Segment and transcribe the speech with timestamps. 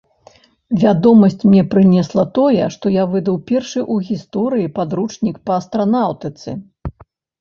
[0.83, 6.49] Вядомасць мне прынесла тое, што я выдаў першы ў гісторыі падручнік па астранаўтыцы.